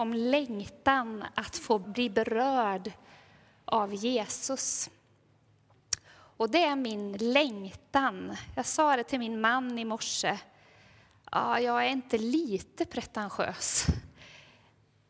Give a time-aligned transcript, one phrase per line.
[0.00, 2.92] om längtan att få bli berörd
[3.64, 4.90] av Jesus.
[6.12, 8.36] Och det är min längtan.
[8.56, 10.38] Jag sa det till min man i morse.
[11.32, 13.86] Ja, jag är inte lite pretentiös.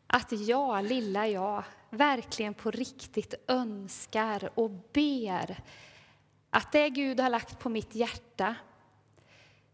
[0.07, 5.63] Att jag, lilla jag, verkligen på riktigt önskar och ber
[6.49, 8.55] att det Gud har lagt på mitt hjärta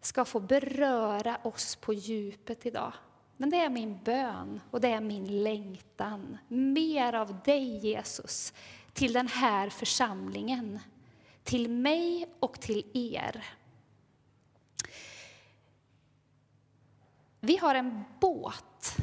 [0.01, 2.93] ska få beröra oss på djupet idag.
[3.37, 6.37] Men det är min bön och det är min längtan.
[6.47, 8.53] Mer av dig, Jesus,
[8.93, 10.79] till den här församlingen.
[11.43, 13.45] Till mig och till er.
[17.39, 18.97] Vi har en båt.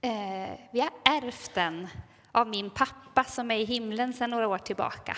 [0.00, 1.88] Eh, vi har ärvt den
[2.32, 5.16] av min pappa som är i himlen sedan några år tillbaka.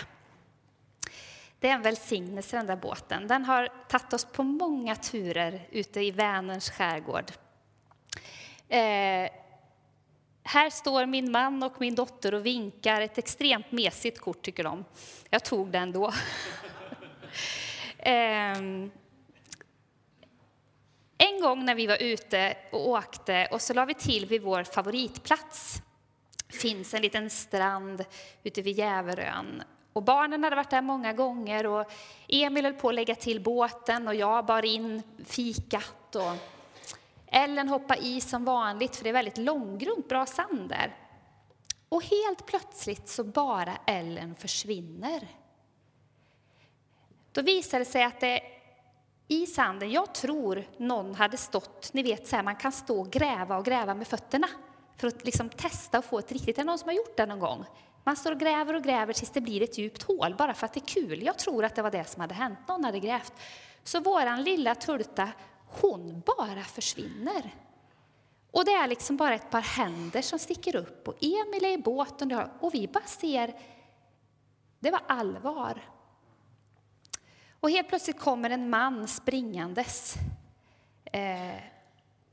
[1.59, 3.27] Det är en välsignelse den där båten.
[3.27, 7.33] Den har tagit oss på många turer ute i Vänerns skärgård.
[8.73, 9.31] Eh,
[10.45, 13.01] här står min man och min dotter och vinkar.
[13.01, 14.85] Ett extremt mesigt kort tycker de.
[15.31, 16.07] Jag tog den då.
[17.99, 18.59] eh,
[21.19, 24.65] en gång när vi var ute och åkte och så la vi till vid vår
[24.65, 25.83] favoritplats.
[26.47, 28.05] Det finns en liten strand
[28.43, 31.93] ute vid Jäverön och barnen hade varit där många gånger och
[32.29, 36.17] Emil höll på att lägga till båten och jag bar in fikat.
[36.17, 36.33] Och
[37.33, 40.97] Ellen hoppade i som vanligt för det är väldigt långgrunt, bra sand där.
[41.89, 45.29] Och helt plötsligt så bara Ellen försvinner.
[47.33, 48.41] Då visar det sig att det
[49.29, 53.11] i sanden, jag tror någon hade stått, ni vet så här, man kan stå och
[53.11, 54.49] gräva och gräva med fötterna
[54.97, 57.27] för att liksom testa och få ett riktigt, är det någon som har gjort det
[57.27, 57.65] någon gång?
[58.05, 60.73] Man står och gräver och gräver tills det blir ett djupt hål, bara för att
[60.73, 61.23] det är kul.
[61.23, 63.33] Jag tror att det var det som hade hänt, någon hade grävt.
[63.85, 65.29] Så våran lilla Tulta,
[65.81, 67.55] hon bara försvinner.
[68.51, 71.79] Och det är liksom bara ett par händer som sticker upp och Emil är i
[71.79, 73.55] båten och vi bara ser,
[74.81, 75.83] det var allvar.
[77.61, 80.15] Och helt plötsligt kommer en man springandes.
[81.05, 81.63] Eh,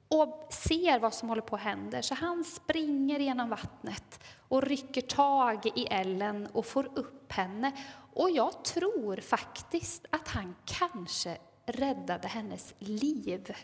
[0.08, 2.02] och ser vad som håller på att hända.
[2.02, 7.72] Så han springer genom vattnet och rycker tag i Ellen och får upp henne.
[8.14, 11.38] Och jag tror faktiskt att han kanske
[11.72, 13.56] räddade hennes liv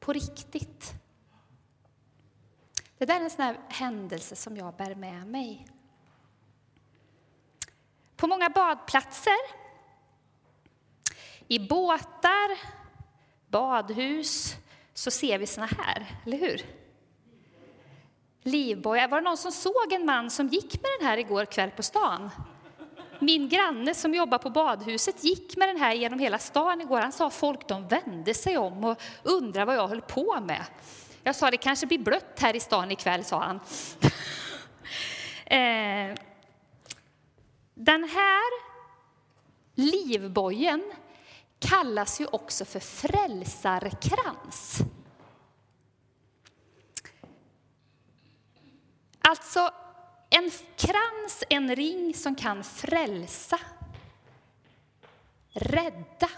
[0.00, 0.92] på riktigt.
[2.98, 5.66] Det där är en sån här händelse som jag bär med mig.
[8.16, 9.38] På många badplatser,
[11.48, 12.58] i båtar,
[13.48, 14.54] badhus,
[14.94, 16.62] så ser vi såna här, eller hur?
[18.42, 19.08] Livboja.
[19.08, 21.82] Var det någon som såg en man som gick med den här igår kväll på
[21.82, 22.30] stan?
[23.22, 27.00] Min granne som jobbar på badhuset gick med den här genom hela stan igår.
[27.00, 30.64] Han sa folk de vände sig om och undrade vad jag höll på med.
[31.22, 33.60] Jag sa det kanske blir blött här i stan ikväll, sa han.
[35.46, 36.14] Eh,
[37.74, 38.50] den här
[39.74, 40.92] livbojen
[41.58, 44.78] kallas ju också för frälsarkrans.
[49.20, 49.70] Alltså
[50.32, 53.58] en krans, en ring som kan frälsa,
[55.52, 56.30] rädda.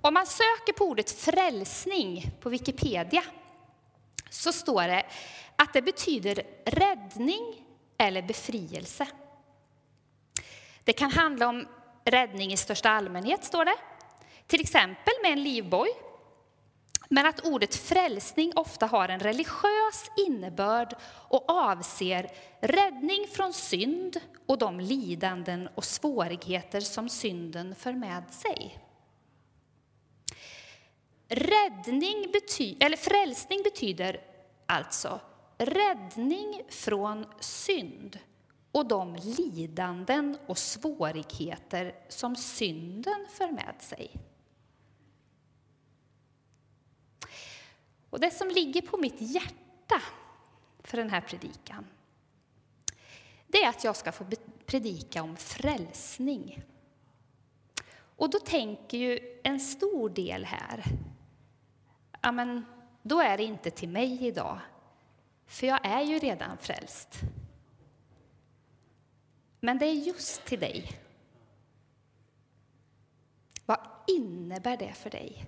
[0.00, 3.22] Om man söker på ordet frälsning på Wikipedia
[4.30, 5.06] så står det
[5.56, 7.66] att det betyder räddning
[7.98, 9.06] eller befrielse.
[10.84, 11.68] Det kan handla om
[12.04, 13.76] räddning i största allmänhet, står det.
[14.46, 15.88] Till exempel med en livboj.
[17.08, 20.96] Men att ordet frälsning ofta har en religiös innebörd
[21.28, 28.78] och avser räddning från synd och de lidanden och svårigheter som synden för med sig.
[31.28, 34.20] Räddning bety eller frälsning betyder
[34.66, 35.20] alltså
[35.58, 38.18] räddning från synd
[38.72, 44.10] och de lidanden och svårigheter som synden för med sig.
[48.14, 50.02] Och det som ligger på mitt hjärta
[50.78, 51.86] för den här predikan,
[53.46, 54.26] det är att jag ska få
[54.66, 56.62] predika om frälsning.
[57.94, 60.84] Och då tänker ju en stor del här,
[62.20, 62.66] ja men
[63.02, 64.58] då är det inte till mig idag,
[65.46, 67.20] för jag är ju redan frälst.
[69.60, 71.00] Men det är just till dig.
[73.66, 75.46] Vad innebär det för dig?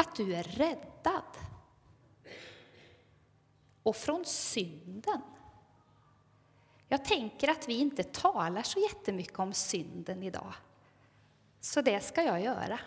[0.00, 1.22] Att du är räddad.
[3.82, 5.20] Och från synden.
[6.88, 10.54] Jag tänker att vi inte talar så jättemycket om synden idag.
[11.60, 12.80] Så det ska jag göra.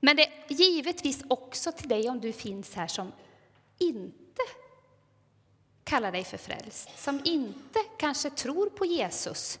[0.00, 3.12] Men det är givetvis också till dig om du finns här som
[3.78, 4.42] inte
[5.84, 9.58] kallar dig för frälst, som inte kanske tror på Jesus,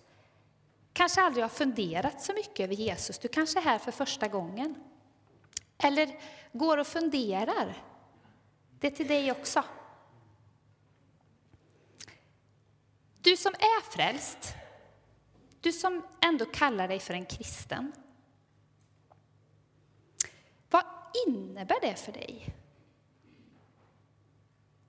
[0.92, 3.18] kanske aldrig har funderat så mycket över Jesus.
[3.18, 4.74] Du kanske är här för första gången.
[5.78, 6.20] Eller
[6.52, 7.74] går och funderar.
[8.78, 9.64] Det är till dig också.
[13.20, 14.54] Du som är frälst,
[15.60, 17.92] du som ändå kallar dig för en kristen.
[20.70, 20.84] Vad
[21.26, 22.54] innebär det för dig?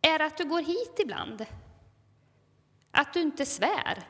[0.02, 1.46] Är det att du går hit ibland?
[2.92, 4.08] Att du inte svär?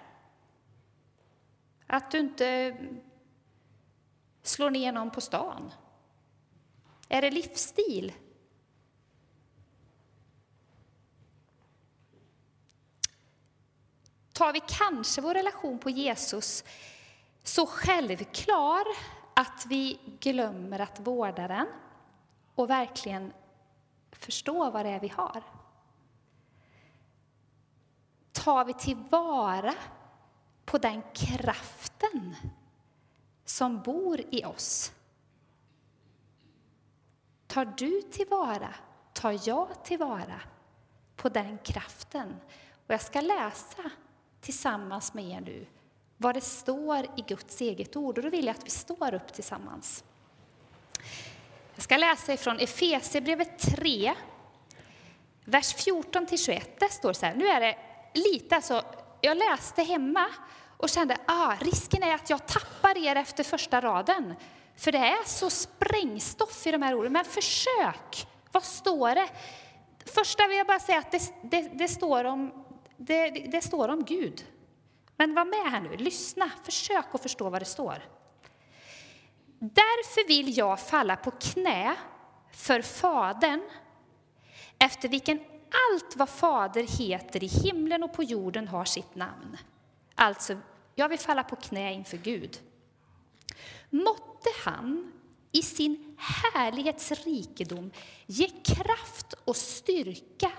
[1.88, 2.78] Att du inte
[4.42, 5.72] slår ner någon på stan?
[7.16, 8.14] Är det livsstil?
[14.34, 16.64] Tar vi kanske vår relation på Jesus
[17.44, 18.84] så självklar
[19.34, 21.68] att vi glömmer att vårda den
[22.56, 23.34] och verkligen
[24.12, 25.44] förstå vad det är vi har?
[28.32, 29.74] Tar vi tillvara
[30.66, 32.36] på den kraften
[33.46, 34.95] som bor i oss?
[37.56, 38.74] Tar du tillvara,
[39.14, 40.42] tar jag tillvara
[41.16, 42.36] på den kraften?
[42.88, 43.92] Och jag ska läsa
[44.42, 45.66] tillsammans med er nu
[46.18, 48.18] vad det står i Guds eget ord.
[48.18, 50.04] Och då vill jag att vi står upp tillsammans.
[51.76, 54.14] Jag ska läsa ifrån Efesierbrevet 3,
[55.46, 56.80] vers 14 21.
[56.80, 57.78] Där står så här, nu är det
[58.14, 58.82] lite alltså,
[59.22, 60.28] jag läste hemma
[60.78, 64.36] och kände ah, risken är att jag tappar er efter första raden.
[64.76, 67.14] För det är så sprängstoff i de här orden.
[67.14, 68.28] Men försök!
[68.52, 69.30] Vad står det?
[70.06, 72.66] Första vill jag bara säga att det, det, det står, om,
[72.98, 74.46] det, det står om Gud.
[75.18, 78.04] Men var med här nu, lyssna, försök att förstå vad det står.
[79.60, 81.96] Därför vill jag falla på knä
[82.52, 83.62] för Fadern,
[84.80, 85.40] efter vilken
[85.92, 89.58] allt vad Fader heter i himlen och på jorden har sitt namn.
[90.16, 90.58] Alltså,
[90.96, 92.60] jag vill falla på knä inför Gud.
[94.04, 95.12] Måtte han
[95.52, 97.92] i sin härlighets rikedom
[98.26, 100.52] ge kraft och styrka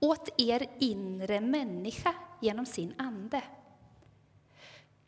[0.00, 3.42] åt er inre människa genom sin ande.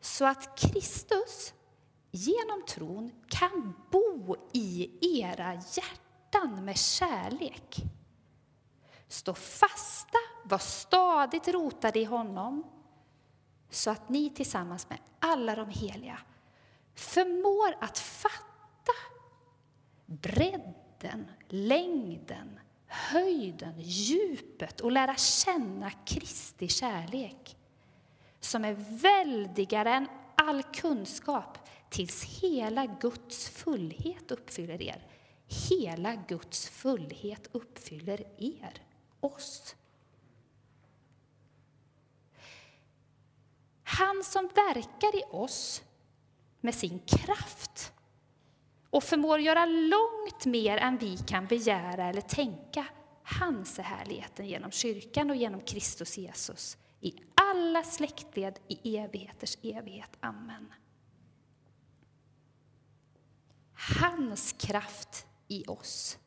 [0.01, 1.53] Så att Kristus
[2.11, 4.89] genom tron kan bo i
[5.21, 7.75] era hjärtan med kärlek.
[9.07, 12.63] Stå fasta, var stadigt rotade i honom
[13.69, 16.19] så att ni tillsammans med alla de heliga
[17.01, 18.93] förmår att fatta
[20.05, 27.57] bredden, längden, höjden, djupet och lära känna Kristi kärlek
[28.39, 31.57] som är väldigare än all kunskap
[31.89, 35.07] tills hela Guds fullhet uppfyller er.
[35.69, 38.83] Hela Guds fullhet uppfyller er,
[39.19, 39.75] oss.
[43.83, 45.83] Han som verkar i oss
[46.61, 47.93] med sin kraft
[48.89, 52.85] och förmår göra långt mer än vi kan begära eller tänka.
[53.23, 60.17] Hans är härligheten genom kyrkan och genom Kristus Jesus i alla släktled i evigheters evighet.
[60.19, 60.73] Amen.
[63.99, 66.17] Hans kraft i oss.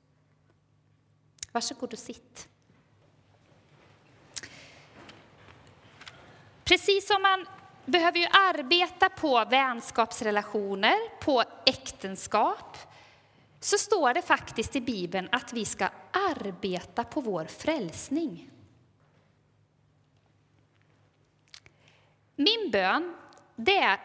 [1.53, 2.49] Varsågod och sitt.
[6.65, 7.47] Precis som man
[7.85, 12.77] behöver ju arbeta på vänskapsrelationer, på äktenskap,
[13.61, 18.51] så står det faktiskt i Bibeln att vi ska arbeta på vår frälsning.
[22.37, 23.17] Min bön
[23.57, 24.01] det är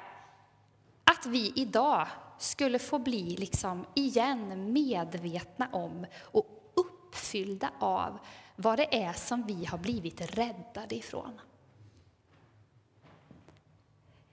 [1.03, 2.07] att vi idag
[2.37, 8.19] skulle få bli liksom igen medvetna om och uppfyllda av
[8.55, 11.41] vad det är som vi har blivit räddade ifrån.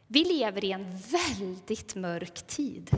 [0.06, 2.90] Vi lever i en väldigt mörk tid.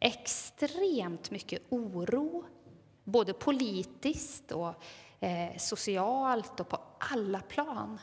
[0.00, 2.44] Extremt mycket oro,
[3.04, 4.74] både politiskt och
[5.20, 8.00] eh, socialt och på alla plan.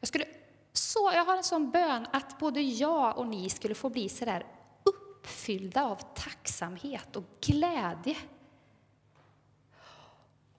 [0.00, 0.24] Jag, skulle,
[0.72, 4.24] så, jag har en sån bön att både jag och ni skulle få bli så
[4.24, 4.46] där
[4.82, 8.16] uppfyllda av tacksamhet och glädje.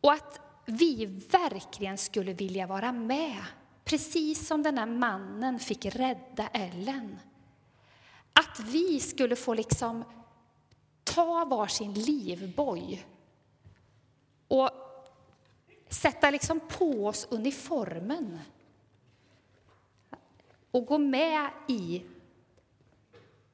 [0.02, 3.44] Och att vi verkligen skulle vilja vara med,
[3.84, 7.20] precis som den här mannen fick rädda Ellen.
[8.34, 10.04] Att vi skulle få liksom
[11.04, 13.06] ta varsin livboj
[14.48, 14.70] och
[15.90, 18.40] sätta liksom på oss uniformen
[20.72, 22.06] och gå med i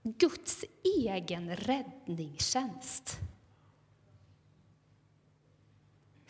[0.04, 0.66] Guds
[0.98, 3.20] egen räddningstjänst.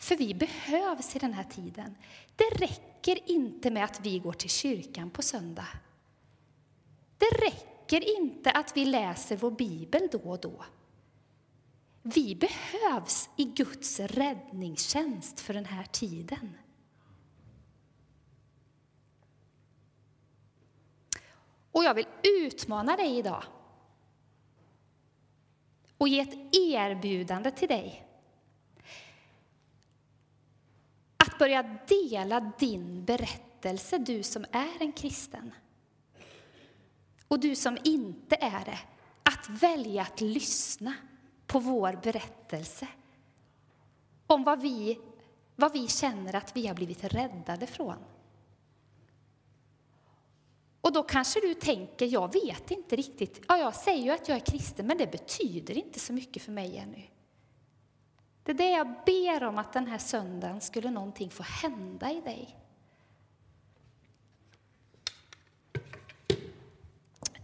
[0.08, 1.94] För vi behövs i den här tiden.
[2.36, 5.68] Det räcker inte med att vi går till kyrkan på söndag.
[7.18, 10.64] Det räcker inte att vi läser vår bibel då och då.
[12.02, 16.58] Vi behövs i Guds räddningstjänst för den här tiden.
[21.72, 23.42] Och jag vill utmana dig idag
[25.98, 28.07] och ge ett erbjudande till dig.
[31.38, 35.54] Att börja dela din berättelse, du som är en kristen.
[37.28, 38.78] Och du som inte är det,
[39.22, 40.94] att välja att lyssna
[41.46, 42.88] på vår berättelse
[44.26, 44.98] om vad vi,
[45.56, 48.04] vad vi känner att vi har blivit räddade från.
[50.80, 53.40] Och då kanske du tänker, jag vet inte riktigt.
[53.48, 56.52] Ja, jag säger ju att jag är kristen, men det betyder inte så mycket för
[56.52, 57.02] mig ännu.
[58.48, 62.20] Det är det jag ber om att den här söndagen skulle någonting få hända i
[62.20, 62.56] dig.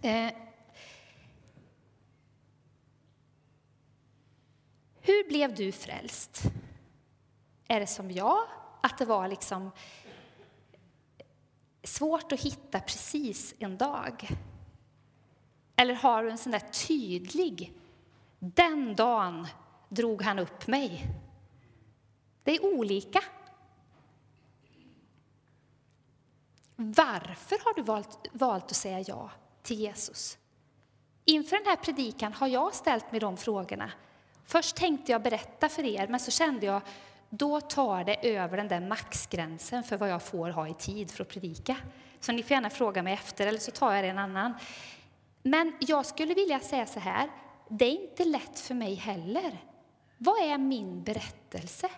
[0.02, 0.32] Eh.
[5.00, 6.42] Hur blev du frälst?
[7.68, 8.46] Är det som jag,
[8.80, 9.70] att det var liksom
[11.82, 14.28] svårt att hitta precis en dag?
[15.76, 17.72] Eller har du en sån där tydlig,
[18.38, 19.46] den dagen
[19.94, 21.06] drog han upp mig?
[22.42, 23.20] Det är olika.
[26.76, 29.30] Varför har du valt, valt att säga ja
[29.62, 30.38] till Jesus?
[31.24, 33.92] Inför den här predikan har jag ställt mig de frågorna.
[34.46, 36.82] Först tänkte jag berätta för er, men så kände jag
[37.28, 41.22] då tar det över den där maxgränsen för vad jag får ha i tid för
[41.22, 41.76] att predika.
[42.20, 44.54] Så ni får gärna fråga mig efter, eller så tar jag det en annan.
[45.42, 47.30] Men jag skulle vilja säga så här,
[47.68, 49.58] det är inte lätt för mig heller.
[50.24, 51.90] Vad är min berättelse?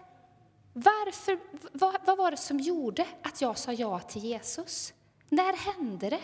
[0.72, 1.38] Varför,
[1.72, 4.94] vad, vad var det som gjorde att jag sa ja till Jesus?
[5.28, 6.22] När hände det?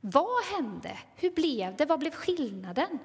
[0.00, 0.98] Vad hände?
[1.16, 1.86] Hur blev det?
[1.86, 2.98] Vad blev skillnaden?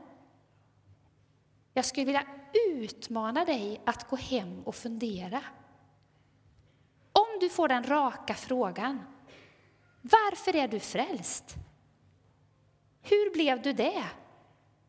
[1.73, 2.27] Jag skulle vilja
[2.69, 5.41] utmana dig att gå hem och fundera.
[7.11, 8.99] Om du får den raka frågan,
[10.01, 11.55] varför är du frälst?
[13.01, 14.03] Hur blev du det?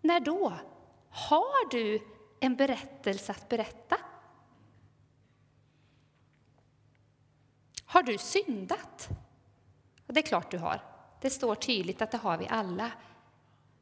[0.01, 0.53] När då?
[1.11, 2.14] Har du
[2.45, 3.97] en berättelse att berätta?
[7.85, 9.09] Har du syndat?
[10.07, 10.81] Det är klart du har.
[11.21, 12.93] Det står tydligt att det har vi alla.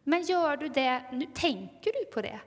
[0.05, 2.41] Men gör du det, nu tänker du på det?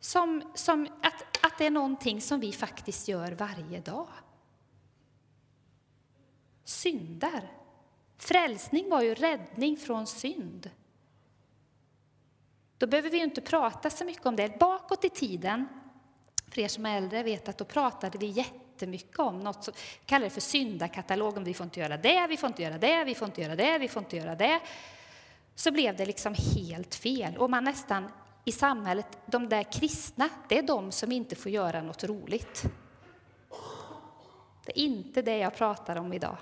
[0.00, 4.08] Som, som att, att det är någonting som vi faktiskt gör varje dag.
[6.64, 7.52] Syndar.
[8.16, 10.70] Frälsning var ju räddning från synd.
[12.80, 14.58] Då behöver vi inte prata så mycket om det.
[14.58, 15.68] Bakåt i tiden,
[16.48, 19.74] för er som är äldre vet att då pratade vi jättemycket om något som
[20.06, 21.44] kallar det för syndakatalogen.
[21.44, 23.78] Vi får inte göra det, vi får inte göra det, vi får inte göra det,
[23.78, 24.60] vi får inte göra det.
[25.54, 28.08] Så blev det liksom helt fel och man nästan
[28.44, 32.64] i samhället, de där kristna, det är de som inte får göra något roligt.
[34.64, 36.36] Det är inte det jag pratar om idag.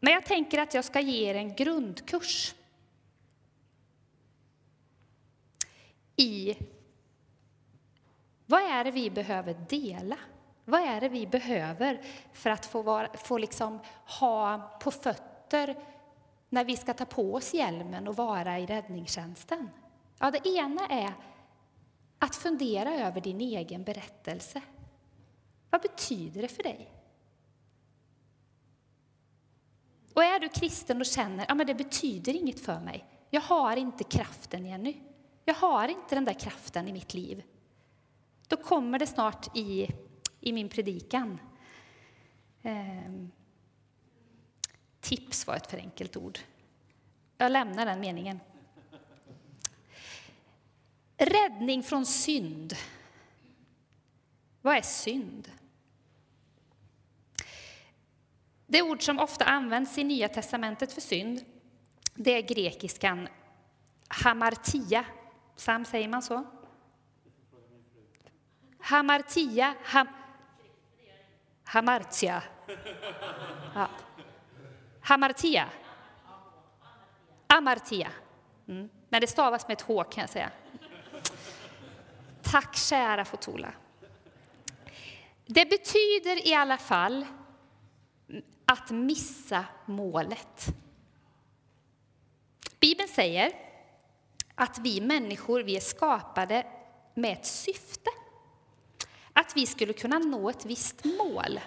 [0.00, 2.54] Men jag tänker att jag ska ge er en grundkurs
[6.16, 6.56] i
[8.46, 10.16] vad är det vi behöver dela?
[10.64, 12.00] Vad är det vi behöver
[12.32, 13.78] för att få, vara, få liksom
[14.20, 15.76] ha på fötter
[16.48, 19.70] när vi ska ta på oss hjälmen och vara i räddningstjänsten?
[20.18, 21.12] Ja, det ena är
[22.18, 24.60] att fundera över din egen berättelse.
[25.70, 26.99] Vad betyder det för dig?
[30.20, 33.76] Och är du kristen och känner att ja, det betyder inget för mig, jag har
[33.76, 34.96] inte kraften Jenny,
[35.44, 37.42] jag har inte den där kraften i mitt liv.
[38.48, 39.88] Då kommer det snart i,
[40.40, 41.40] i min predikan.
[42.62, 43.12] Eh,
[45.00, 46.38] tips var ett för enkelt ord.
[47.38, 48.40] Jag lämnar den meningen.
[51.16, 52.74] Räddning från synd.
[54.62, 55.50] Vad är synd?
[58.72, 61.44] Det ord som ofta används i Nya testamentet för synd,
[62.14, 63.28] det är grekiskan
[64.08, 65.04] hamartia.
[65.56, 66.44] Sam, säger man så?
[68.78, 70.08] Hamartia, ham,
[71.64, 72.42] hamartia.
[73.74, 73.88] Ja.
[75.00, 75.68] Hamartia.
[77.46, 78.10] Amartia.
[78.68, 78.88] Mm.
[79.08, 80.50] Men det stavas med ett H kan jag säga.
[82.42, 83.72] Tack kära Fotola.
[85.46, 87.26] Det betyder i alla fall
[88.70, 90.66] att missa målet.
[92.80, 93.52] Bibeln säger
[94.54, 96.66] att vi människor vi är skapade
[97.14, 98.10] med ett syfte.
[99.32, 101.60] Att vi skulle kunna nå ett visst mål.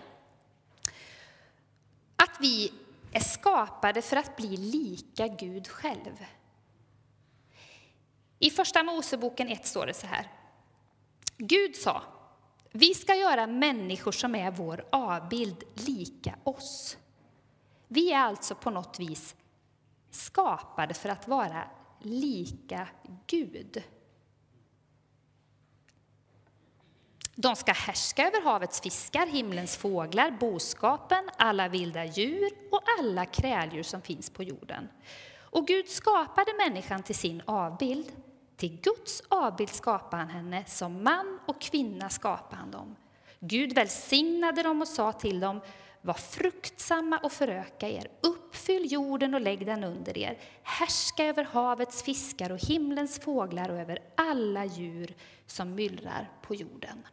[2.16, 2.74] Att vi
[3.12, 6.26] är skapade för att bli lika Gud själv.
[8.40, 10.32] I Första Moseboken 1 står det så här.
[11.38, 12.04] Gud sa,
[12.75, 16.98] vi ska göra människor som är vår avbild lika oss.
[17.88, 19.36] Vi är alltså på något vis
[20.12, 21.63] skapade för att vara
[22.00, 22.88] lika
[23.27, 23.84] Gud.
[27.36, 33.84] De ska härska över havets fiskar, himlens fåglar, boskapen, alla vilda djur och alla kräldjur
[33.84, 34.88] som finns på jorden.
[35.39, 38.12] Och Gud skapade människan till sin avbild.
[38.58, 42.96] Till Guds avbild skapade han henne, som man och kvinna skapade han dem.
[43.40, 45.62] Gud välsignade dem och sa till dem,
[46.02, 52.04] var fruktsamma och föröka er, uppfyll jorden och lägg den under er, härska över havets
[52.04, 57.08] fiskar och himlens fåglar och över alla djur som myllrar på jorden.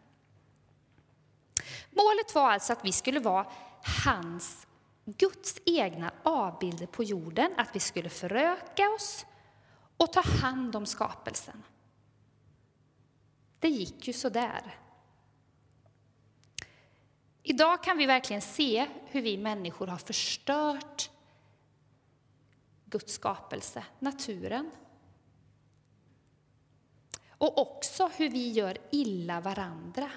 [1.90, 3.46] Målet var alltså att vi skulle vara
[4.04, 4.66] hans,
[5.04, 9.26] Guds egna avbilder på jorden, att vi skulle föröka oss
[10.00, 11.62] och ta hand om skapelsen.
[13.58, 14.78] Det gick ju så där.
[17.42, 21.10] Idag kan vi verkligen se hur vi människor har förstört
[22.84, 24.70] Guds skapelse, naturen.
[27.28, 30.10] Och också hur vi gör illa varandra.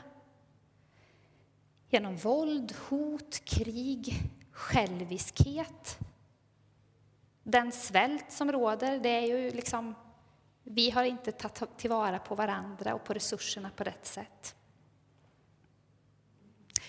[1.89, 4.21] Genom våld, hot, krig,
[4.51, 5.99] själviskhet.
[7.43, 9.95] Den svält som råder, det är ju liksom...
[10.63, 14.55] Vi har inte tagit tillvara på varandra och på resurserna på rätt sätt.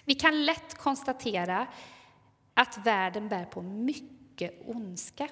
[0.04, 1.66] Vi kan lätt konstatera
[2.54, 5.28] att världen bär på mycket ondska.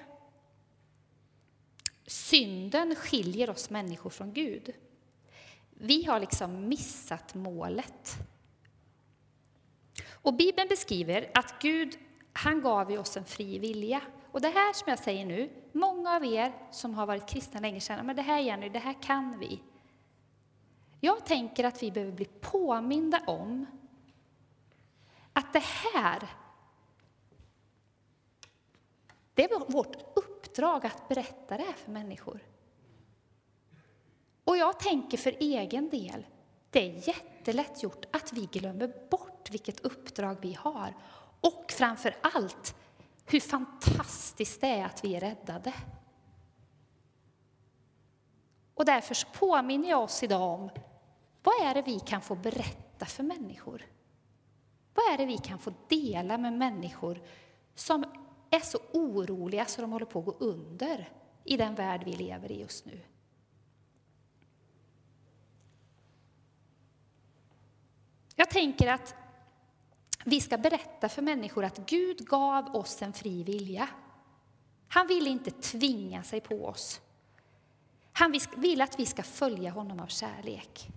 [2.05, 4.73] Synden skiljer oss människor från Gud.
[5.69, 8.17] Vi har liksom missat målet.
[10.11, 11.97] Och Bibeln beskriver att Gud
[12.33, 14.01] han gav oss en fri vilja.
[14.33, 17.79] Och det här som jag säger nu, många av er som har varit kristna länge
[17.79, 19.61] känner men det här Jenny, det här kan vi.
[20.99, 23.65] Jag tänker att vi behöver bli påminda om
[25.33, 26.29] att det här,
[29.33, 32.39] det är vårt uppdrag att berätta det här för människor.
[34.43, 36.25] Och jag tänker för egen del,
[36.69, 40.93] det är jättelätt gjort att vi glömmer bort vilket uppdrag vi har.
[41.41, 42.75] Och framför allt,
[43.25, 45.73] hur fantastiskt det är att vi är räddade.
[48.73, 50.69] Och därför påminner jag oss idag om
[51.43, 53.85] vad är det vi kan få berätta för människor.
[54.93, 57.21] Vad är det vi kan få dela med människor
[57.75, 58.03] som
[58.49, 61.09] är så oroliga så de håller på att gå under
[61.43, 62.99] i den värld vi lever i just nu?
[68.35, 69.15] Jag tänker att
[70.25, 73.89] vi ska berätta för människor att Gud gav oss en fri vilja.
[74.87, 77.01] Han vill inte tvinga sig på oss.
[78.13, 80.87] Han vill att vi ska följa honom av kärlek.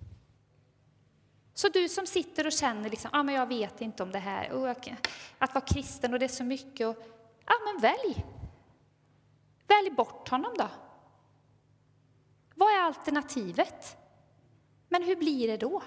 [1.53, 4.51] Så du som sitter och känner liksom, ah, men jag vet inte om det här,
[4.51, 4.75] oh,
[5.37, 6.87] att vara kristen och det är så mycket.
[6.87, 6.95] Och,
[7.45, 8.25] ah, men välj!
[9.67, 10.67] Välj bort honom då.
[12.55, 13.97] Vad är alternativet?
[14.89, 15.83] Men hur blir det då?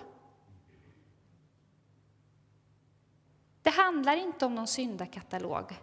[3.70, 5.80] Det handlar inte om någon syndakatalog.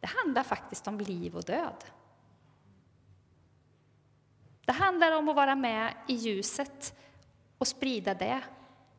[0.00, 1.84] Det handlar faktiskt om liv och död.
[4.64, 6.98] Det handlar om att vara med i ljuset
[7.58, 8.42] och sprida det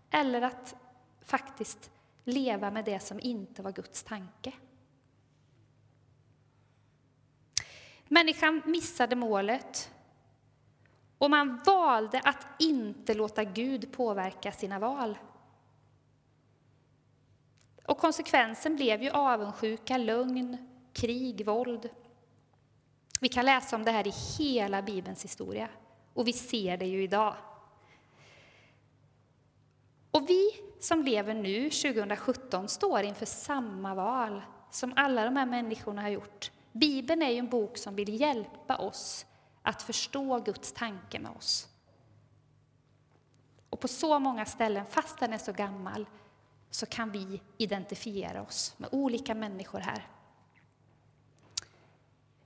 [0.10, 0.76] eller att
[1.22, 1.92] faktiskt
[2.24, 4.54] leva med det som inte var Guds tanke.
[8.08, 9.92] Människan missade målet
[11.18, 15.18] och man valde att inte låta Gud påverka sina val.
[17.86, 20.58] Och konsekvensen blev ju avundsjuka, lögn,
[20.93, 21.89] krig, våld.
[23.19, 25.69] Vi kan läsa om det här i hela Bibelns historia
[26.13, 27.36] och vi ser det ju idag.
[30.12, 34.41] Och vi som lever nu, 2017, står inför samma val
[34.72, 36.52] som alla de här människorna har gjort.
[36.72, 39.26] Bibeln är ju en bok som vill hjälpa oss
[39.62, 41.67] att förstå Guds tanke med oss.
[43.69, 46.06] Och på så många ställen, fast den är så gammal,
[46.74, 50.08] så kan vi identifiera oss med olika människor här.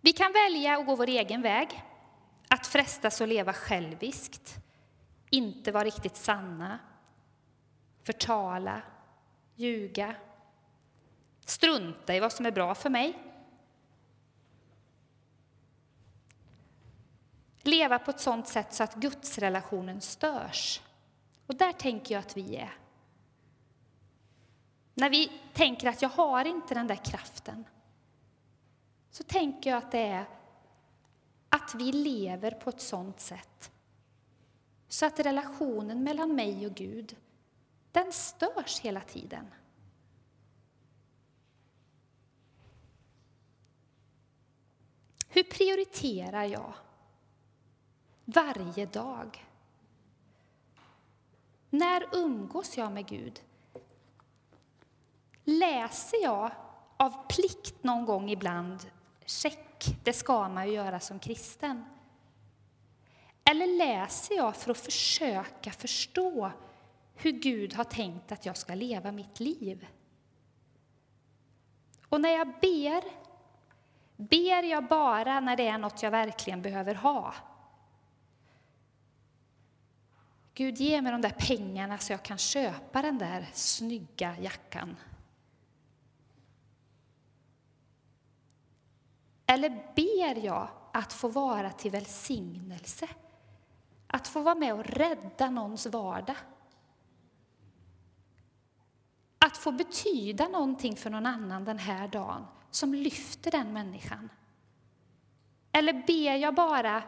[0.02, 1.84] Vi kan välja att gå vår egen väg,
[2.48, 4.56] att frestas att leva själviskt,
[5.30, 6.80] inte vara riktigt sanna,
[8.04, 8.82] förtala,
[9.56, 10.16] ljuga.
[11.46, 13.20] Strunta i vad som är bra för mig.
[17.62, 20.82] Leva på ett sådant sätt så att gudsrelationen störs.
[21.46, 22.78] Och där tänker jag att vi är.
[25.00, 27.66] När vi tänker att jag har inte den där kraften,
[29.12, 30.26] så tänker jag att det är
[31.50, 33.72] att vi lever på ett sådant sätt
[34.88, 37.16] så att relationen mellan mig och Gud,
[37.92, 39.48] den störs hela tiden.
[45.30, 46.74] Hur prioriterar jag
[48.26, 49.46] varje dag?
[51.70, 53.42] När umgås jag med Gud?
[55.50, 56.52] Läser jag
[56.98, 58.92] av plikt någon gång ibland,
[59.26, 61.86] check, det ska man ju göra som kristen.
[63.44, 66.52] Eller läser jag för att försöka förstå
[67.16, 69.88] hur Gud har tänkt att jag ska leva mitt liv?
[72.10, 73.04] Och när jag ber,
[74.16, 77.34] ber jag bara när det är något jag verkligen behöver ha.
[80.54, 84.96] Gud, ge mig de där pengarna så jag kan köpa den där snygga jackan.
[89.48, 93.08] Eller ber jag att få vara till välsignelse?
[94.08, 96.36] Att få vara med och rädda någons vardag?
[99.40, 104.30] Att få betyda någonting för någon annan den här dagen som lyfter den människan?
[105.72, 107.04] Eller ber jag bara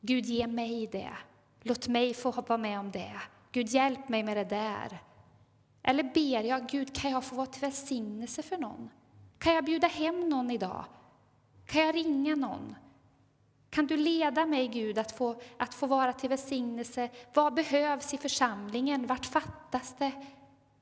[0.00, 1.12] Gud, ge mig det.
[1.62, 3.20] Låt mig få vara med om det.
[3.52, 4.98] Gud, hjälp mig med det där.
[5.82, 8.90] Eller ber jag, Gud, kan jag få vara till välsignelse för någon?
[9.38, 10.84] Kan jag bjuda hem någon idag?
[11.68, 12.76] Kan jag ringa någon?
[13.70, 17.10] Kan du leda mig, Gud, att få, att få vara till välsignelse?
[17.34, 19.06] Vad behövs i församlingen?
[19.06, 20.12] Vart fattas det?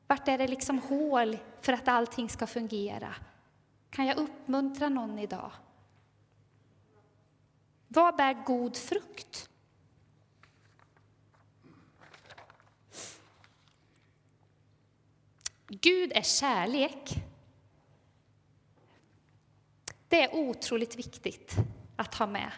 [0.07, 3.15] Vart är det liksom hål för att allting ska fungera?
[3.91, 5.53] Kan jag uppmuntra någon idag?
[7.89, 9.51] Vad bär god frukt?
[15.69, 17.26] Gud är kärlek.
[20.09, 21.57] Det är otroligt viktigt
[21.97, 22.51] att ha med.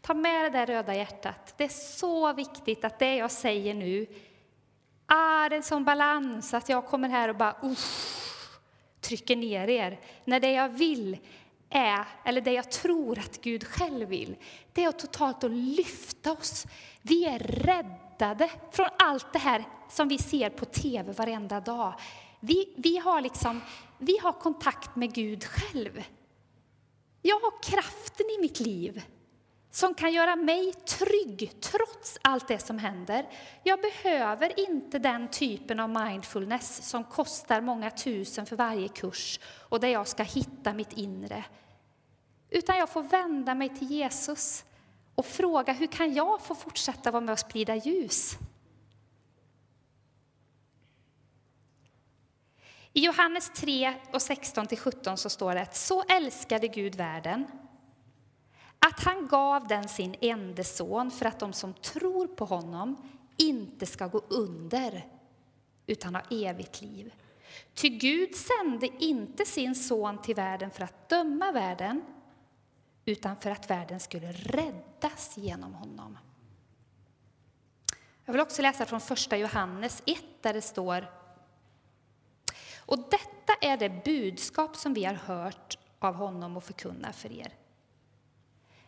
[0.00, 1.54] Ta med det där röda hjärtat.
[1.56, 4.06] Det är så viktigt att det jag säger nu
[5.06, 8.58] är en sån balans att jag kommer här och bara uff,
[9.00, 10.00] trycker ner er.
[10.24, 11.18] När det jag vill
[11.70, 14.36] är, eller det jag tror att Gud själv vill,
[14.72, 16.66] det är att totalt att lyfta oss.
[17.02, 21.94] Vi är räddade från allt det här som vi ser på tv varenda dag.
[22.40, 23.60] Vi, vi, har liksom,
[23.98, 26.02] vi har kontakt med Gud själv.
[27.22, 29.02] Jag har kraften i mitt liv
[29.70, 33.28] som kan göra mig trygg trots allt det som händer.
[33.62, 39.80] Jag behöver inte den typen av mindfulness som kostar många tusen för varje kurs och
[39.80, 41.44] där jag ska hitta mitt inre.
[42.50, 44.64] Utan jag får vända mig till Jesus
[45.14, 48.38] och fråga hur kan jag få fortsätta vara med och sprida ljus?
[52.98, 57.46] I Johannes 3 och 16-17 så står det att så älskade Gud världen
[58.78, 62.96] att han gav den sin enda son för att de som tror på honom
[63.36, 65.06] inte ska gå under
[65.86, 67.14] utan ha evigt liv.
[67.74, 72.02] Ty Gud sände inte sin son till världen för att döma världen
[73.04, 76.18] utan för att världen skulle räddas genom honom.
[78.24, 81.17] Jag vill också läsa från första Johannes 1 där det står
[82.88, 87.54] och detta är det budskap som vi har hört av honom och förkunnar för er.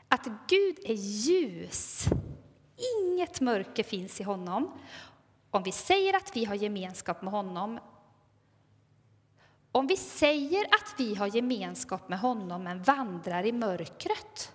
[0.08, 2.04] Att Gud är ljus.
[2.98, 4.78] Inget mörker finns i honom.
[5.50, 7.80] Om vi säger att vi har gemenskap med honom
[9.72, 14.54] om vi säger att vi har gemenskap med honom men vandrar i mörkret,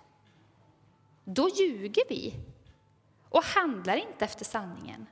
[1.24, 2.34] då ljuger vi
[3.28, 5.06] och handlar inte efter sanningen.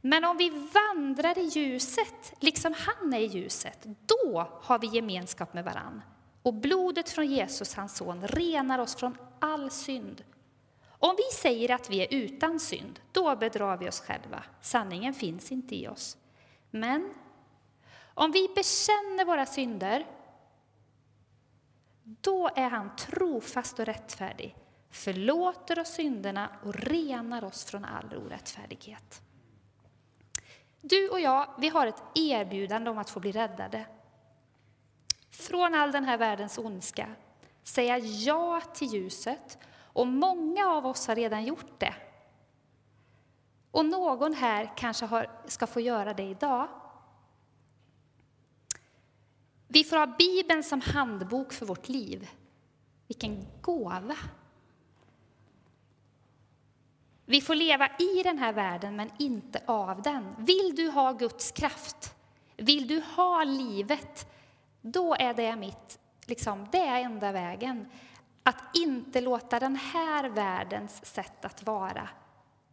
[0.00, 5.54] Men om vi vandrar i ljuset, liksom han är i ljuset, då har vi gemenskap
[5.54, 6.02] med varann.
[6.42, 10.24] Och blodet från Jesus, hans son, renar oss från all synd.
[10.88, 14.42] Om vi säger att vi är utan synd, då bedrar vi oss själva.
[14.60, 16.16] Sanningen finns inte i oss.
[16.70, 17.14] Men
[18.14, 20.06] om vi bekänner våra synder,
[22.02, 24.56] då är han trofast och rättfärdig,
[24.90, 29.22] förlåter oss synderna och renar oss från all orättfärdighet.
[30.80, 33.86] Du och jag, vi har ett erbjudande om att få bli räddade.
[35.30, 37.08] Från all den här världens ondska,
[37.62, 39.58] säga ja till ljuset.
[39.76, 41.94] Och många av oss har redan gjort det.
[43.70, 46.68] Och någon här kanske har, ska få göra det idag.
[49.68, 52.28] vi får ha Bibeln som handbok för vårt liv.
[53.06, 54.16] Vilken gåva!
[57.30, 60.34] Vi får leva i den här världen, men inte av den.
[60.38, 62.14] Vill du ha Guds kraft,
[62.56, 64.32] vill du ha livet,
[64.80, 67.88] då är det mitt, liksom, det är enda vägen.
[68.42, 72.08] Att inte låta den här världens sätt att vara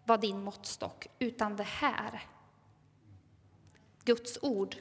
[0.06, 2.22] vara din måttstock, utan det här.
[4.04, 4.76] Guds ord.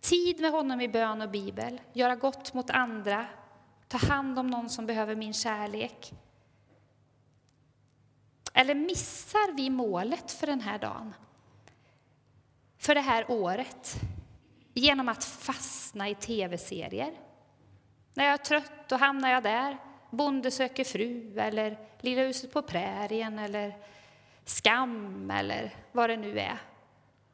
[0.00, 3.26] Tid med honom i bön och bibel, göra gott mot andra,
[3.88, 6.12] ta hand om någon som behöver min kärlek.
[8.54, 11.14] Eller missar vi målet för den här dagen?
[12.78, 13.94] För det här året?
[14.74, 17.12] Genom att fastna i tv-serier.
[18.14, 19.78] När jag är trött, då hamnar jag där.
[20.10, 23.76] Bonde söker fru, eller Lilla huset på prärien, eller
[24.44, 26.58] Skam, eller vad det nu är.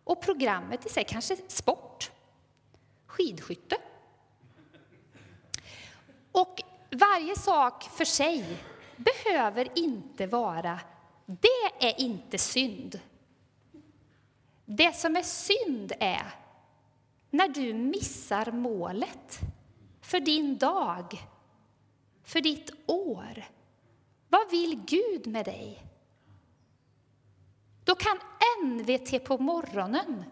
[0.04, 2.10] Och programmet i sig, kanske sport,
[3.06, 3.76] skidskytte.
[6.32, 8.64] Och varje sak för sig
[8.96, 10.80] behöver inte vara,
[11.26, 13.00] det är inte synd.
[14.64, 16.34] Det som är synd är
[17.30, 19.40] när du missar målet
[20.00, 21.26] för din dag,
[22.24, 23.44] för ditt år.
[24.28, 25.84] Vad vill Gud med dig?
[27.84, 28.18] Då kan
[28.64, 30.24] NVT på morgonen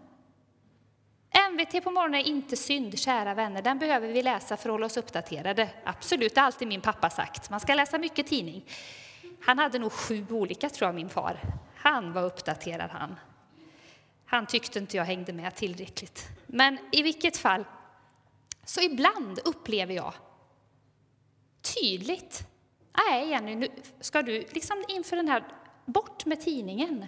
[1.52, 3.62] MVT på morgonen är inte synd, kära vänner.
[3.62, 5.70] Den behöver vi läsa för att hålla oss uppdaterade.
[5.84, 7.50] Absolut, det har alltid min pappa sagt.
[7.50, 8.64] Man ska läsa mycket tidning.
[9.40, 11.40] Han hade nog sju olika, tror jag, min far.
[11.76, 13.16] Han var uppdaterad, han.
[14.26, 16.28] Han tyckte inte jag hängde med tillräckligt.
[16.46, 17.64] Men i vilket fall,
[18.64, 20.14] så ibland upplever jag
[21.60, 22.46] tydligt,
[23.08, 23.68] nej Jenny, nu
[24.00, 25.44] ska du liksom inför den här,
[25.84, 27.06] bort med tidningen.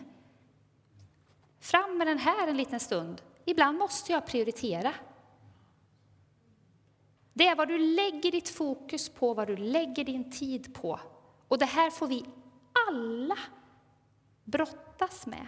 [1.60, 3.22] Fram med den här en liten stund.
[3.50, 4.94] Ibland måste jag prioritera.
[7.32, 11.00] Det är vad du lägger ditt fokus på, vad du lägger din tid på.
[11.48, 12.24] Och det här får vi
[12.88, 13.38] alla
[14.44, 15.46] brottas med.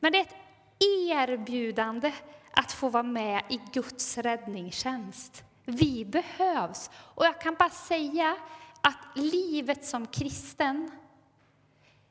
[0.00, 0.36] Men det är ett
[0.78, 2.12] erbjudande
[2.52, 5.44] att få vara med i Guds räddningstjänst.
[5.64, 6.90] Vi behövs.
[6.94, 8.36] Och jag kan bara säga
[8.80, 10.90] att livet som kristen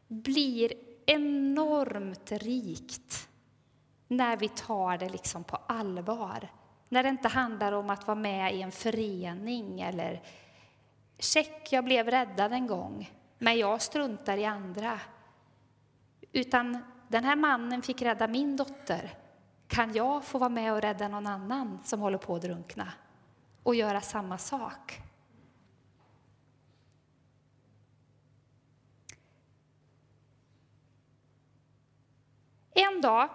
[0.07, 0.73] blir
[1.05, 3.26] enormt rikt
[4.07, 6.49] när vi tar det liksom på allvar.
[6.89, 10.21] När det inte handlar om att vara med i en förening eller
[11.19, 14.99] check, jag blev räddad en gång, men jag struntar i andra.
[16.31, 19.17] Utan den här mannen fick rädda min dotter.
[19.67, 22.93] Kan jag få vara med och rädda någon annan som håller på att drunkna
[23.63, 25.01] och göra samma sak?
[32.73, 33.29] En dag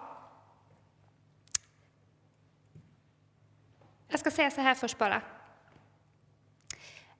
[4.13, 5.21] Jag ska säga så här först bara.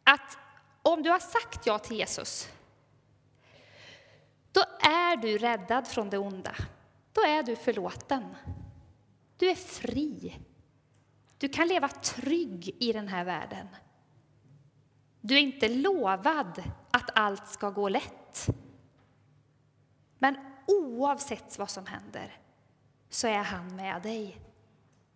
[0.03, 0.37] Att
[0.81, 2.49] om du har sagt ja till Jesus,
[4.51, 6.55] då är du räddad från det onda.
[7.13, 8.35] Då är du förlåten.
[9.37, 10.39] Du är fri.
[11.37, 13.67] Du kan leva trygg i den här världen.
[15.21, 18.47] Du är inte lovad att allt ska gå lätt.
[20.17, 22.37] Men oavsett vad som händer
[23.09, 24.39] så är han med dig.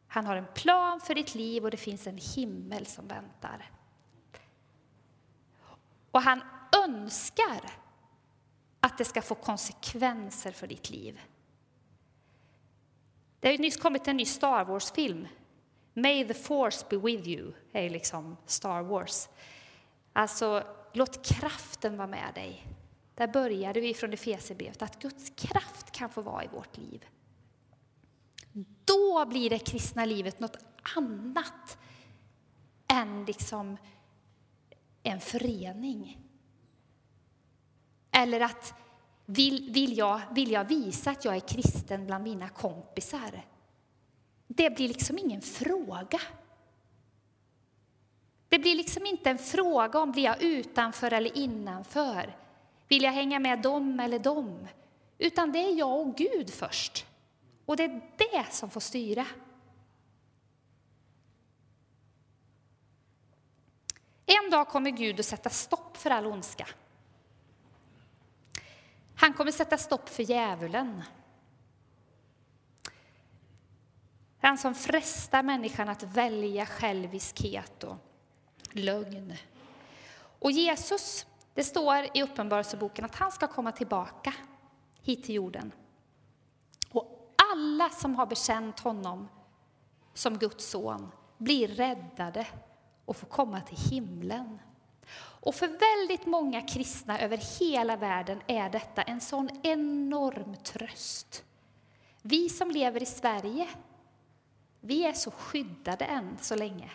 [0.07, 3.71] Han har en plan för ditt liv och det finns en himmel som väntar.
[6.11, 6.41] Och han
[6.85, 7.71] önskar
[8.79, 11.21] att det ska få konsekvenser för ditt liv.
[13.39, 15.27] Det har nyss kommit en ny Star Wars-film.
[15.93, 19.29] May the force be with you, är liksom Star Wars.
[20.13, 22.67] Alltså, låt kraften vara med dig.
[23.15, 27.05] Där började vi från Efesierbrevet, att Guds kraft kan få vara i vårt liv.
[28.85, 30.57] Då blir det kristna livet något
[30.95, 31.77] annat
[32.87, 33.77] än liksom
[35.03, 36.17] en förening.
[38.11, 38.73] Eller att
[39.25, 43.45] vill, vill, jag, vill jag visa att jag är kristen bland mina kompisar?
[44.47, 46.19] Det blir liksom ingen fråga.
[48.49, 52.35] Det blir liksom inte en fråga om blir jag utanför eller innanför.
[52.87, 54.67] Vill jag hänga med dem eller dem?
[55.17, 57.05] Utan det är jag och Gud först.
[57.67, 59.25] Och det är det som får styra.
[64.25, 66.67] En dag kommer Gud att sätta stopp för all ondska.
[69.15, 71.03] Han kommer sätta stopp för djävulen.
[74.39, 77.97] Han som frestar människan att välja själviskhet och
[78.71, 79.33] lögn.
[80.39, 84.33] Och Jesus, det står i Uppenbarelseboken att han ska komma tillbaka
[85.01, 85.71] hit till jorden
[87.51, 89.27] alla som har bekänt honom
[90.13, 92.47] som Guds son blir räddade
[93.05, 94.59] och får komma till himlen.
[95.19, 101.43] Och för väldigt många kristna över hela världen är detta en sån enorm tröst.
[102.21, 103.67] Vi som lever i Sverige,
[104.81, 106.91] vi är så skyddade än så länge.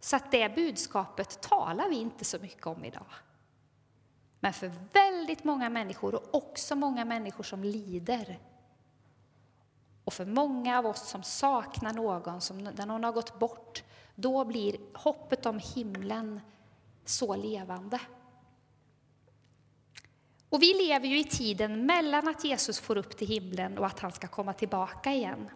[0.00, 3.06] Så att det budskapet talar vi inte så mycket om idag.
[4.40, 8.38] Men för väldigt många människor, och också många människor som lider,
[10.08, 14.44] och för många av oss som saknar någon, som, när någon har gått bort, då
[14.44, 16.40] blir hoppet om himlen
[17.04, 18.00] så levande.
[20.48, 24.00] Och vi lever ju i tiden mellan att Jesus får upp till himlen och att
[24.00, 25.50] han ska komma tillbaka igen.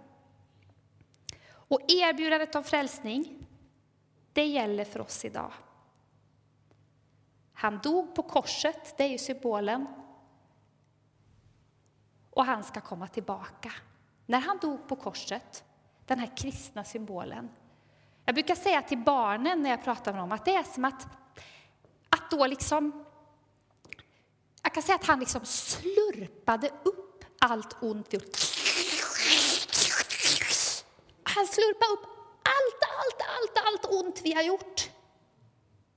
[1.48, 3.46] Och erbjudandet om frälsning,
[4.32, 5.52] det gäller för oss idag.
[7.52, 9.86] Han dog på korset, det är ju symbolen.
[12.30, 13.72] Och han ska komma tillbaka.
[14.26, 15.64] När han dog på korset,
[16.06, 17.50] den här kristna symbolen.
[18.24, 21.06] Jag brukar säga till barnen när jag pratar med dem att det är som att,
[22.08, 23.04] att då liksom...
[24.62, 28.36] Jag kan säga att han liksom slurpade upp allt ont vi gjort.
[31.22, 32.06] Han slurpade upp
[32.42, 34.90] allt, allt, allt, allt ont vi har gjort.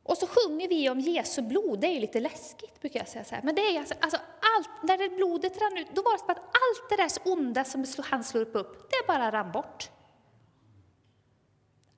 [0.03, 3.25] Och så sjunger vi om Jesu blod, det är ju lite läskigt brukar jag säga.
[3.25, 3.41] Så här.
[3.43, 4.17] Men det är alltså, alltså
[4.57, 7.63] allt, när det blodet rann ut, då var det som att allt det där onda
[7.63, 9.89] som han slurpade upp, det bara rann bort.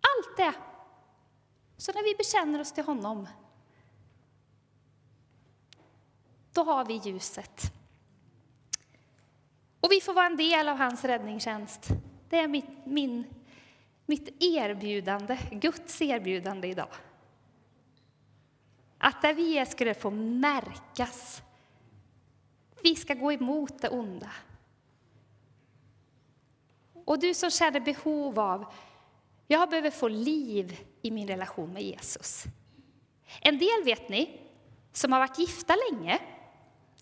[0.02, 0.54] Allt det.
[1.78, 3.28] Så när vi bekänner oss till honom,
[6.54, 7.62] då har vi ljuset.
[9.80, 11.88] Och vi får vara en del av hans räddningstjänst.
[12.30, 13.26] Det är mitt, min,
[14.06, 16.90] mitt erbjudande, Guds erbjudande idag.
[18.98, 21.42] Att där vi är ska det få märkas.
[22.84, 24.32] Vi ska gå emot det onda.
[27.06, 28.66] Och du som känner behov av,
[29.48, 32.44] jag behöver få liv i min relation med Jesus.
[33.42, 34.42] En del vet ni,
[34.94, 36.20] som har varit gifta länge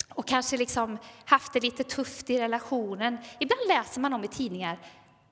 [0.10, 3.18] och kanske liksom haft det lite tufft i relationen.
[3.40, 4.80] Ibland läser man om i tidningar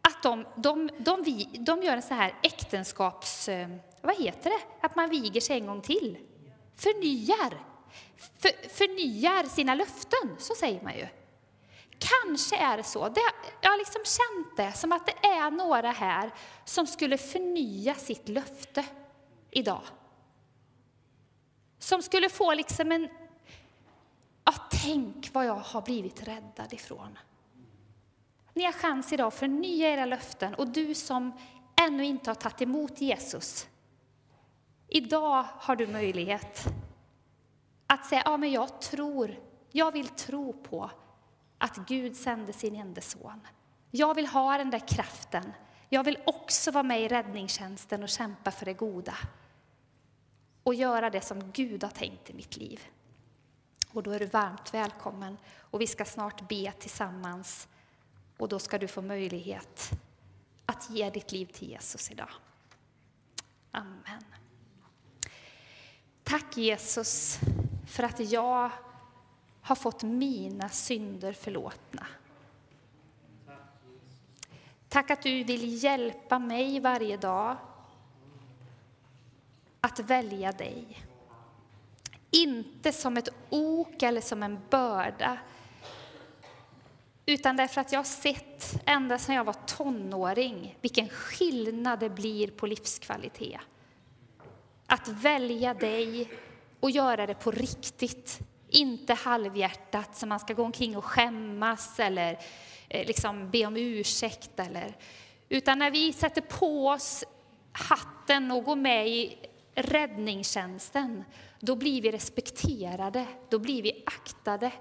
[0.02, 3.50] att de, de, de, de, de gör en så här äktenskaps...
[3.50, 3.70] Eh,
[4.02, 4.88] vad heter det?
[4.88, 6.18] Att man viger sig en gång till
[6.76, 7.73] förnyar,
[8.18, 11.08] för, förnyar sina löften, så säger man ju.
[12.00, 13.10] Kanske är det så.
[13.10, 13.22] Det,
[13.62, 16.32] jag har liksom känt det som att det är några här
[16.66, 18.86] som skulle förnya sitt löfte
[19.52, 19.82] idag.
[21.80, 23.10] Som skulle få liksom en...
[24.44, 27.20] Ja, tänk vad jag har blivit räddad ifrån.
[28.54, 31.32] Ni har chans idag att förnya era löften och du som
[31.82, 33.68] ännu inte har tagit emot Jesus,
[34.96, 36.66] Idag har du möjlighet
[37.94, 39.40] att säga, ja men jag tror,
[39.72, 40.92] jag vill tro på
[41.58, 43.48] att Gud sände sin enda son.
[43.92, 45.54] Jag vill ha den där kraften.
[45.90, 49.18] Jag vill också vara med i räddningstjänsten och kämpa för det goda.
[50.64, 52.82] Och göra det som Gud har tänkt i mitt liv.
[53.92, 57.68] Och då är du varmt välkommen och vi ska snart be tillsammans.
[58.38, 59.92] Och då ska du få möjlighet
[60.66, 62.30] att ge ditt liv till Jesus idag.
[63.72, 64.24] Amen.
[66.24, 67.40] Tack Jesus
[67.94, 68.72] för att jag
[69.62, 72.08] har fått mina synder förlåtna.
[74.90, 77.56] Tack att du vill hjälpa mig varje dag
[79.82, 81.04] att välja dig.
[82.32, 85.38] Inte som ett ok eller som en börda,
[87.26, 92.48] utan därför att jag har sett ända sedan jag var tonåring vilken skillnad det blir
[92.48, 93.62] på livskvalitet.
[94.88, 96.30] Att välja dig
[96.84, 98.40] och göra det på riktigt.
[98.70, 102.40] Inte halvhjärtat, så man ska gå omkring och skämmas eller
[102.90, 104.60] eh, liksom be om ursäkt.
[104.60, 104.98] Eller,
[105.50, 107.24] utan när vi sätter på oss
[107.72, 109.38] hatten och går med i
[109.76, 111.24] räddningstjänsten,
[111.60, 114.72] då blir vi respekterade, då blir vi aktade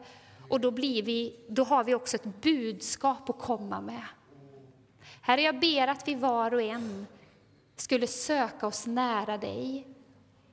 [0.49, 4.05] och då, blir vi, då har vi också ett budskap att komma med.
[5.21, 7.07] Herre, jag ber att vi var och en
[7.77, 9.92] skulle söka oss nära dig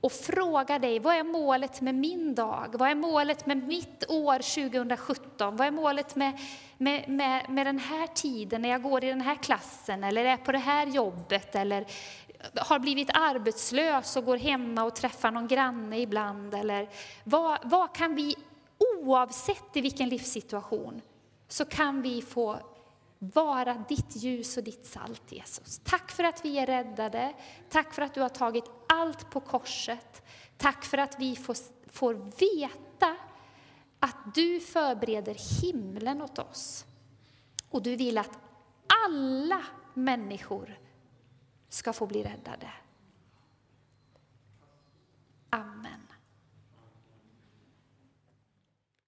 [0.00, 2.74] och fråga dig, vad är målet med min dag?
[2.78, 4.38] Vad är målet med mitt år
[4.68, 5.56] 2017?
[5.56, 6.38] Vad är målet med,
[6.78, 10.36] med, med, med den här tiden när jag går i den här klassen eller är
[10.36, 11.86] på det här jobbet eller
[12.54, 16.54] har blivit arbetslös och går hemma och träffar någon granne ibland?
[16.54, 16.88] Eller
[17.24, 18.34] vad, vad kan vi,
[18.78, 21.00] oavsett i vilken livssituation,
[21.48, 22.58] så kan vi få
[23.20, 25.80] vara ditt ljus och ditt salt, Jesus.
[25.84, 27.34] Tack för att vi är räddade.
[27.68, 30.22] Tack för att du har tagit allt på korset.
[30.56, 31.56] Tack för att vi får,
[31.86, 33.16] får veta
[34.00, 36.84] att du förbereder himlen åt oss.
[37.70, 38.38] Och du vill att
[39.06, 39.64] alla
[39.94, 40.78] människor
[41.68, 42.70] ska få bli räddade.
[45.50, 45.99] Amen.